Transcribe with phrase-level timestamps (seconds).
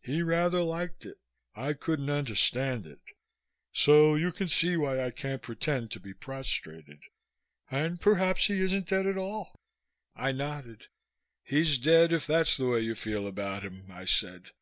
[0.00, 1.18] He rather liked it.
[1.56, 3.00] I couldn't understand it.
[3.72, 7.00] So you can see why I can't pretend to be prostrated.
[7.68, 9.58] And perhaps he isn't dead at all."
[10.14, 10.84] I nodded.
[11.42, 14.52] "He's dead if that's the way you feel about him," I said.